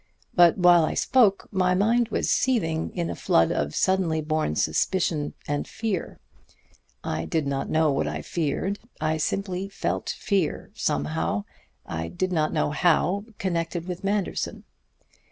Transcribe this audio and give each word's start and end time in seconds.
But 0.33 0.57
while 0.57 0.83
I 0.83 0.95
spoke 0.95 1.47
my 1.51 1.75
mind 1.75 2.07
was 2.09 2.27
seething 2.31 2.89
in 2.95 3.07
a 3.11 3.15
flood 3.15 3.51
of 3.51 3.75
suddenly 3.75 4.19
born 4.19 4.55
suspicion 4.55 5.35
and 5.47 5.67
fear. 5.67 6.19
I 7.03 7.25
did 7.25 7.45
not 7.45 7.69
know 7.69 7.91
what 7.91 8.07
I 8.07 8.23
feared. 8.23 8.79
I 8.99 9.17
simply 9.17 9.69
felt 9.69 10.09
fear, 10.09 10.71
somehow 10.73 11.43
I 11.85 12.07
did 12.07 12.31
not 12.33 12.51
know 12.51 12.71
how 12.71 13.25
connected 13.37 13.87
with 13.87 14.03
Manderson. 14.03 14.63